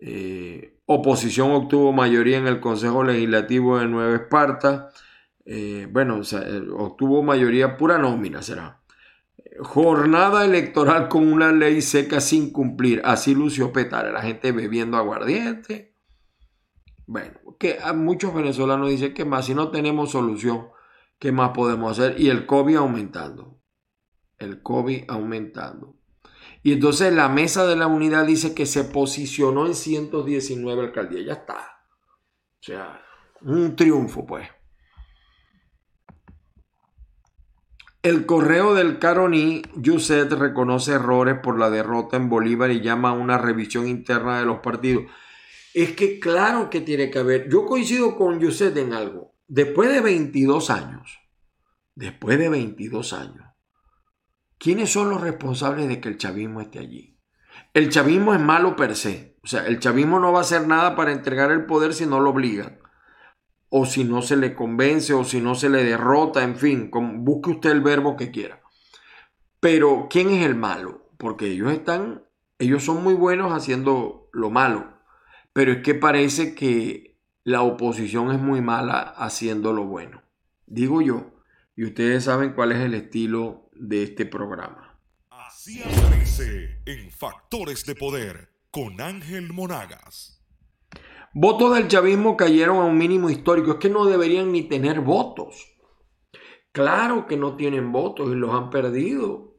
[0.00, 4.90] Eh, Oposición obtuvo mayoría en el Consejo Legislativo de Nueva Esparta.
[5.46, 8.82] Eh, bueno, eh, obtuvo mayoría pura nómina, será.
[9.60, 13.00] Jornada electoral con una ley seca sin cumplir.
[13.04, 15.94] Así lució Petare, la gente bebiendo aguardiente.
[17.06, 20.68] Bueno, que a muchos venezolanos dicen que más si no tenemos solución,
[21.18, 22.20] ¿qué más podemos hacer?
[22.20, 23.58] Y el COVID aumentando.
[24.38, 25.96] El COVID aumentando.
[26.64, 31.26] Y entonces la mesa de la unidad dice que se posicionó en 119 alcaldías.
[31.26, 31.54] Ya está.
[31.54, 33.02] O sea,
[33.42, 34.48] un triunfo, pues.
[38.02, 43.12] El correo del Caroní, Yuset reconoce errores por la derrota en Bolívar y llama a
[43.12, 45.04] una revisión interna de los partidos.
[45.74, 47.46] Es que claro que tiene que haber.
[47.50, 49.34] Yo coincido con Yuset en algo.
[49.46, 51.18] Después de 22 años,
[51.94, 53.53] después de 22 años,
[54.58, 57.18] ¿quiénes son los responsables de que el chavismo esté allí?
[57.72, 59.36] El chavismo es malo per se.
[59.42, 62.20] O sea, el chavismo no va a hacer nada para entregar el poder si no
[62.20, 62.78] lo obligan
[63.76, 67.50] o si no se le convence o si no se le derrota, en fin, busque
[67.50, 68.62] usted el verbo que quiera.
[69.58, 71.10] Pero ¿quién es el malo?
[71.18, 72.22] Porque ellos están,
[72.60, 75.00] ellos son muy buenos haciendo lo malo,
[75.52, 80.22] pero es que parece que la oposición es muy mala haciendo lo bueno.
[80.66, 81.32] Digo yo,
[81.74, 84.98] y ustedes saben cuál es el estilo de este programa.
[85.30, 90.42] Así aparece en Factores de Poder con Ángel Monagas.
[91.32, 93.72] Votos del chavismo cayeron a un mínimo histórico.
[93.72, 95.74] Es que no deberían ni tener votos.
[96.70, 99.54] Claro que no tienen votos y los han perdido.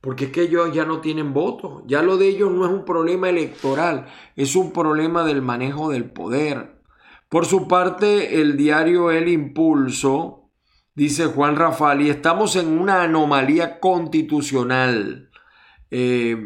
[0.00, 1.82] Porque es que ellos ya no tienen votos.
[1.86, 6.10] Ya lo de ellos no es un problema electoral, es un problema del manejo del
[6.10, 6.80] poder.
[7.28, 10.37] Por su parte, el diario El Impulso,
[10.98, 15.30] dice Juan Rafali, estamos en una anomalía constitucional.
[15.92, 16.36] Eh,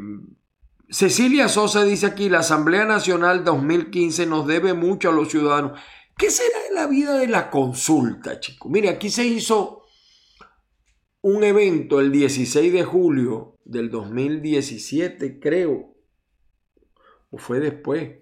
[0.91, 5.81] Cecilia Sosa dice aquí, la Asamblea Nacional 2015 nos debe mucho a los ciudadanos.
[6.19, 8.71] ¿Qué será de la vida de la consulta, chicos?
[8.71, 9.87] Mire, aquí se hizo
[11.23, 15.95] un evento el 16 de julio del 2017, creo,
[17.31, 18.19] o fue después,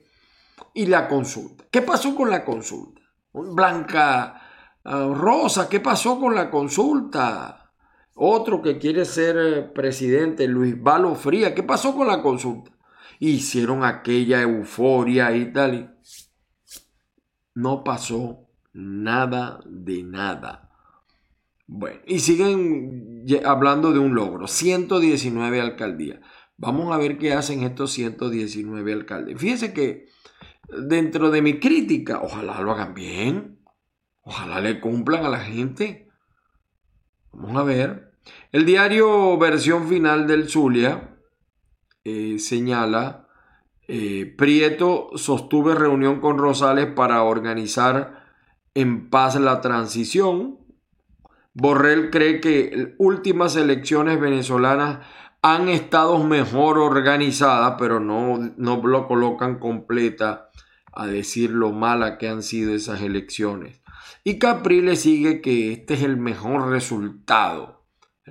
[0.74, 1.64] y la consulta.
[1.72, 3.02] ¿Qué pasó con la consulta?
[3.32, 4.39] Blanca
[4.84, 7.72] Rosa, ¿qué pasó con la consulta?
[8.14, 11.54] Otro que quiere ser eh, presidente, Luis Valo Fría.
[11.54, 12.70] ¿Qué pasó con la consulta?
[13.18, 15.98] Hicieron aquella euforia y tal.
[17.54, 20.70] No pasó nada de nada.
[21.66, 26.20] Bueno, y siguen hablando de un logro, 119 alcaldías.
[26.56, 29.38] Vamos a ver qué hacen estos 119 alcaldes.
[29.38, 30.08] Fíjense que
[30.68, 33.59] dentro de mi crítica, ojalá lo hagan bien,
[34.22, 36.08] ojalá le cumplan a la gente.
[37.32, 38.12] Vamos a ver.
[38.52, 41.16] El diario versión final del Zulia
[42.04, 43.28] eh, señala,
[43.88, 48.24] eh, Prieto sostuve reunión con Rosales para organizar
[48.74, 50.58] en paz la transición.
[51.54, 55.06] Borrell cree que últimas elecciones venezolanas
[55.42, 60.50] han estado mejor organizadas, pero no, no lo colocan completa
[60.92, 63.79] a decir lo mala que han sido esas elecciones.
[64.24, 67.80] Y Capriles sigue que este es el mejor resultado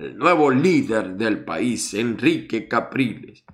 [0.00, 3.44] el nuevo líder del país, Enrique Capriles.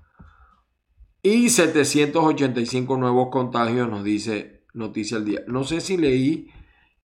[1.22, 5.40] Y 785 nuevos contagios, nos dice Noticia al Día.
[5.48, 6.48] No sé si leí,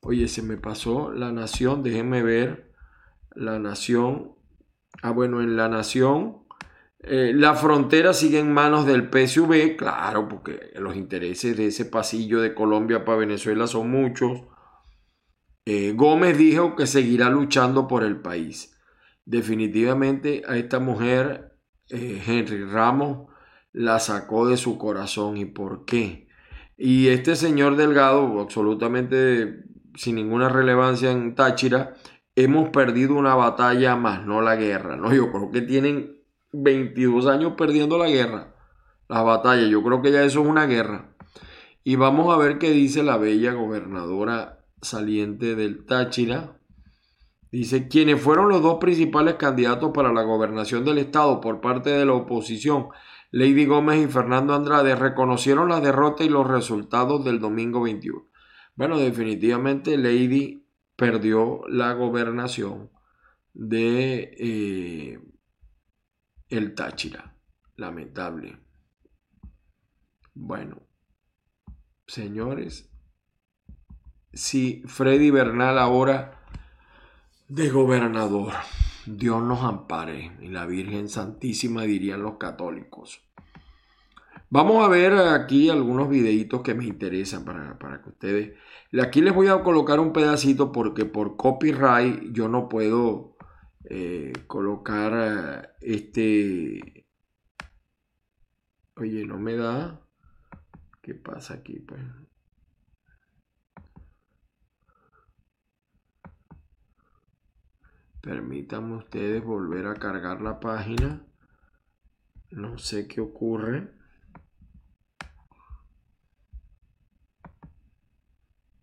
[0.01, 2.73] oye, se me pasó La Nación, déjenme ver,
[3.35, 4.33] La Nación.
[5.03, 6.45] Ah, bueno, en La Nación,
[7.01, 12.41] eh, la frontera sigue en manos del PSV, claro, porque los intereses de ese pasillo
[12.41, 14.43] de Colombia para Venezuela son muchos.
[15.65, 18.73] Eh, Gómez dijo que seguirá luchando por el país
[19.25, 21.57] definitivamente a esta mujer
[21.89, 23.29] eh, Henry Ramos
[23.73, 26.29] la sacó de su corazón y por qué.
[26.77, 31.95] Y este señor Delgado, absolutamente sin ninguna relevancia en Táchira,
[32.35, 34.97] hemos perdido una batalla más, no la guerra.
[34.97, 36.17] No, yo creo que tienen
[36.53, 38.55] 22 años perdiendo la guerra,
[39.09, 39.67] la batalla.
[39.67, 41.15] Yo creo que ya eso es una guerra.
[41.85, 46.59] Y vamos a ver qué dice la bella gobernadora saliente del Táchira,
[47.53, 52.07] Dice, quienes fueron los dos principales candidatos para la gobernación del estado por parte de
[52.07, 52.89] la oposición,
[53.31, 58.27] Lady Gómez y Fernando Andrade, reconocieron la derrota y los resultados del domingo 21.
[58.75, 60.67] Bueno, definitivamente Lady
[60.97, 62.91] perdió la gobernación
[63.53, 65.21] de eh,
[66.49, 67.37] el Táchira.
[67.77, 68.61] Lamentable.
[70.33, 70.89] Bueno,
[72.07, 72.92] señores,
[74.33, 76.39] si Freddy Bernal ahora
[77.49, 78.55] de gobernador.
[79.05, 83.21] Dios nos ampare y la Virgen Santísima dirían los católicos.
[84.49, 88.59] Vamos a ver aquí algunos videitos que me interesan para, que ustedes...
[89.03, 93.37] Aquí les voy a colocar un pedacito porque por copyright yo no puedo
[93.85, 97.07] eh, colocar eh, este...
[98.97, 100.07] Oye, no me da...
[101.01, 101.81] ¿Qué pasa aquí?
[101.81, 102.01] Pues
[108.23, 111.27] Permítanme ustedes volver a cargar la página.
[112.53, 113.91] No sé qué ocurre.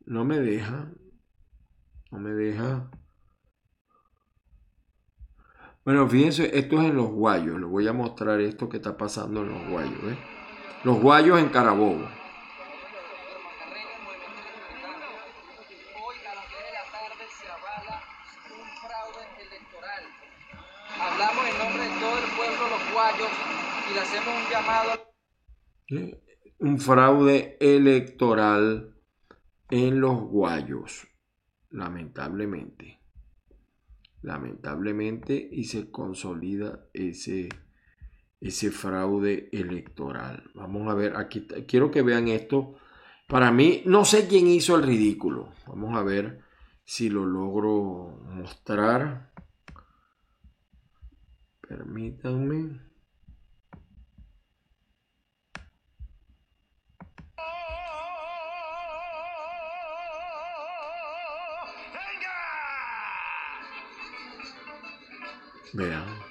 [0.05, 0.91] No me deja.
[2.11, 2.91] No me deja.
[5.85, 7.61] Bueno, fíjense, esto es en los guayos.
[7.61, 10.17] Les voy a mostrar esto que está pasando en los guayos.
[10.83, 12.18] Los guayos en Carabobo.
[20.99, 23.29] Hablamos en nombre de todo el pueblo los guayos
[23.89, 24.91] y le hacemos un llamado.
[26.59, 28.95] Un fraude electoral
[29.69, 31.07] en los guayos,
[31.69, 32.99] lamentablemente.
[34.21, 37.47] Lamentablemente y se consolida ese,
[38.41, 40.51] ese fraude electoral.
[40.53, 42.75] Vamos a ver, aquí quiero que vean esto.
[43.27, 45.53] Para mí, no sé quién hizo el ridículo.
[45.65, 46.48] Vamos a ver
[46.89, 49.31] si lo logro mostrar.
[51.61, 52.81] Permítanme.
[65.73, 66.28] Vean.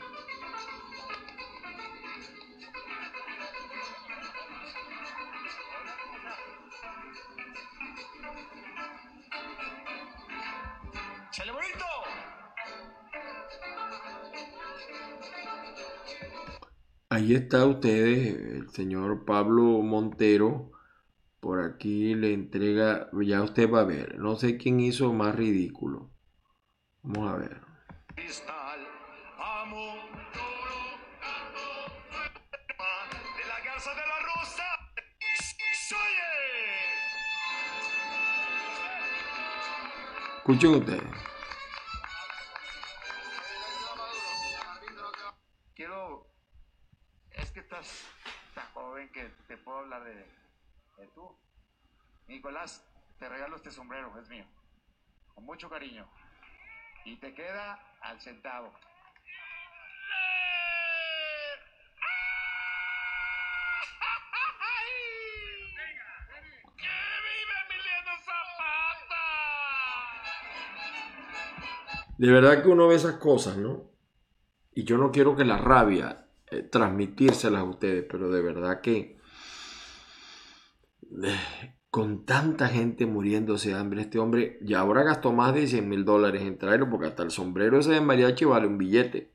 [17.29, 20.71] Ahí está ustedes, el señor Pablo Montero.
[21.41, 24.19] Por aquí le entrega, ya usted va a ver.
[24.19, 26.11] No sé quién hizo más ridículo.
[27.03, 27.61] Vamos a ver.
[40.39, 41.38] Escuchen ustedes.
[55.59, 56.07] Mucho cariño.
[57.05, 58.73] Y te queda al centavo.
[72.19, 73.91] De verdad que uno ve esas cosas, ¿no?
[74.75, 79.19] Y yo no quiero que la rabia eh, transmitírselas a ustedes, pero de verdad que
[81.21, 85.89] eh, con tanta gente muriéndose de hambre, este hombre ya ahora gastó más de 100
[85.89, 89.33] mil dólares en traerlo, porque hasta el sombrero ese de mariachi vale un billete.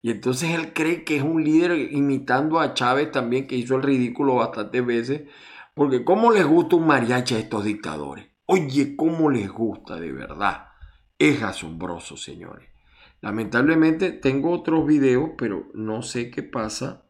[0.00, 3.82] Y entonces él cree que es un líder imitando a Chávez también, que hizo el
[3.82, 5.22] ridículo bastantes veces,
[5.74, 8.26] porque ¿cómo les gusta un mariachi a estos dictadores?
[8.46, 10.68] Oye, ¿cómo les gusta de verdad?
[11.18, 12.68] Es asombroso, señores.
[13.20, 17.02] Lamentablemente tengo otros videos, pero no sé qué pasa,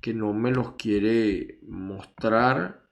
[0.00, 2.83] que no me los quiere mostrar.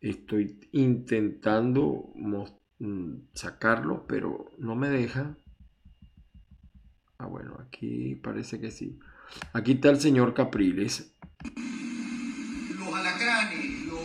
[0.00, 2.12] Estoy intentando
[2.78, 5.36] mm, sacarlo, pero no me deja.
[7.18, 8.98] Ah, bueno, aquí parece que sí.
[9.52, 11.14] Aquí está el señor Capriles.
[12.78, 14.00] Los alacranes, los...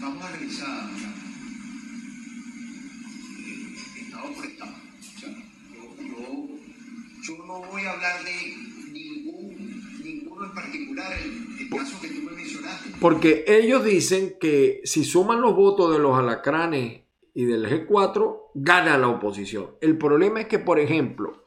[0.00, 0.88] vamos a revisar
[7.22, 8.77] yo, no voy a hablar de
[10.44, 12.90] en particular, el, caso que tú me mencionaste.
[13.00, 17.02] Porque ellos dicen que si suman los votos de los alacranes
[17.34, 19.76] y del G4, gana la oposición.
[19.80, 21.44] El problema es que, por ejemplo,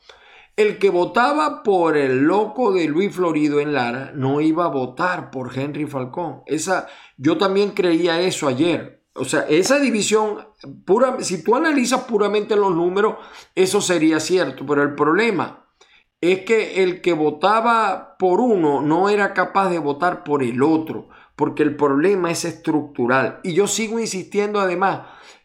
[0.56, 5.32] el que votaba por el loco de Luis Florido en Lara no iba a votar
[5.32, 6.44] por Henry Falcón.
[6.46, 6.88] Esa,
[7.18, 9.04] yo también creía eso ayer.
[9.14, 10.48] O sea, esa división,
[10.86, 13.16] pura, si tú analizas puramente los números,
[13.56, 15.61] eso sería cierto, pero el problema
[16.22, 21.10] es que el que votaba por uno no era capaz de votar por el otro,
[21.36, 23.40] porque el problema es estructural.
[23.44, 25.02] Y yo sigo insistiendo además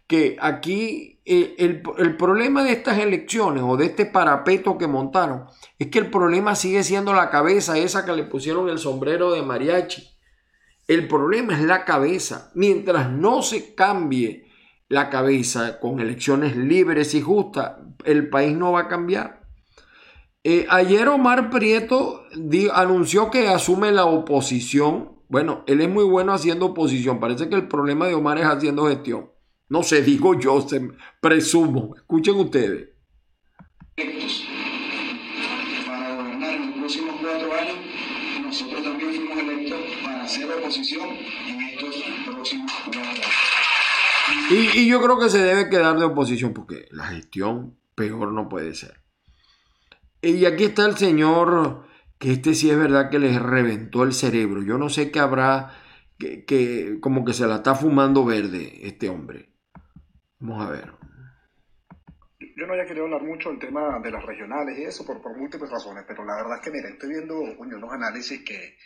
[0.06, 5.46] que aquí eh, el, el, problema de estas elecciones o de este parapeto que montaron
[5.78, 9.42] es que el problema sigue siendo la cabeza esa que le pusieron el sombrero de
[9.42, 10.06] mariachi.
[10.86, 12.52] El problema es la cabeza.
[12.54, 14.46] Mientras no se cambie
[14.88, 17.72] la cabeza con elecciones libres y justas,
[18.04, 19.45] el país no va a cambiar.
[20.48, 22.22] Eh, ayer Omar Prieto
[22.72, 25.18] anunció que asume la oposición.
[25.28, 27.18] Bueno, él es muy bueno haciendo oposición.
[27.18, 29.32] Parece que el problema de Omar es haciendo gestión.
[29.68, 30.88] No sé, digo yo, se,
[31.20, 31.96] presumo.
[31.96, 32.90] Escuchen ustedes.
[35.84, 37.76] Para gobernar en los próximos cuatro años,
[38.42, 39.80] nosotros también fuimos electos
[40.22, 41.08] hacer oposición
[41.48, 42.72] en estos próximos
[44.50, 48.48] y, y yo creo que se debe quedar de oposición porque la gestión peor no
[48.48, 49.05] puede ser.
[50.22, 51.86] Y aquí está el señor,
[52.18, 54.62] que este sí es verdad que les reventó el cerebro.
[54.62, 55.72] Yo no sé qué habrá,
[56.18, 59.50] que, que como que se la está fumando verde este hombre.
[60.38, 60.92] Vamos a ver.
[62.56, 65.36] yo no había querido hablar mucho del tema de las regionales y eso por, por
[65.36, 68.76] múltiples razones, pero la verdad es que, mira, estoy viendo unos análisis que,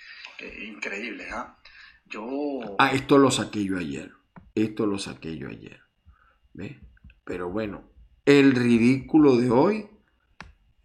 [0.66, 1.58] increíbles, ¿ah?
[2.06, 2.76] Yo...
[2.78, 4.12] Ah, esto lo saqué yo ayer.
[4.54, 5.80] Esto lo saqué yo ayer.
[6.52, 6.80] ¿Ve?
[7.24, 7.84] Pero bueno,
[8.24, 9.88] el ridículo de hoy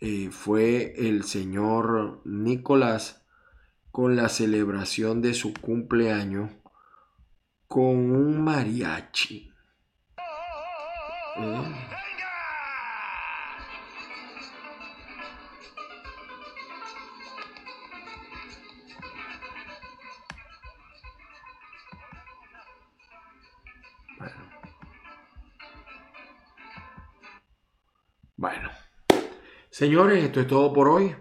[0.08, 3.26] eh, fue el señor Nicolás
[3.89, 6.51] con la celebración de su cumpleaños
[7.68, 9.51] con un mariachi.
[11.38, 11.64] ¿Eh?
[28.38, 28.70] Bueno,
[29.76, 31.13] señores, esto es todo por hoy.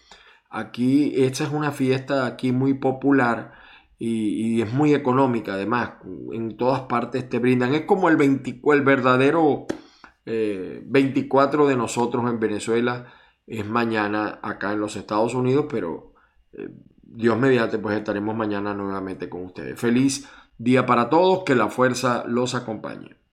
[0.49, 3.53] aquí esta es una fiesta aquí muy popular
[3.97, 5.93] y, es muy económica además.
[6.31, 7.75] En todas partes te brindan.
[7.75, 9.67] Es como el, el verdadero
[10.25, 13.13] 24 eh, de nosotros en Venezuela.
[13.45, 16.13] Es mañana acá en los Estados Unidos, pero...
[16.53, 16.69] Eh,
[17.13, 19.79] Dios mediante, pues estaremos mañana nuevamente con ustedes.
[19.79, 23.20] Feliz día para todos, que la fuerza los acompañe.